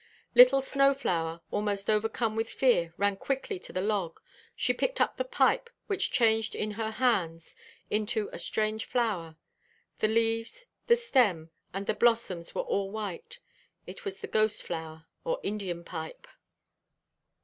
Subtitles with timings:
[0.33, 4.19] Little Snow flower, almost overcome with fear, ran quickly to the log.
[4.55, 7.55] She picked up the pipe, which changed in her hands
[7.91, 9.37] into a strange flower;
[9.99, 13.37] the leaves, the stem, and the blossoms were all white.
[13.85, 16.27] It was the Ghost flower, or Indian pipe.